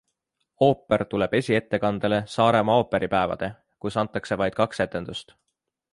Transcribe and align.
Ooper 0.67 1.03
tuleb 1.11 1.33
esiettekandele 1.39 2.21
Saaremaa 2.37 2.77
ooperipäevade, 2.85 3.53
kus 3.85 4.01
antakse 4.05 4.39
vaid 4.45 4.59
kaks 4.61 4.83
etendust. 4.87 5.37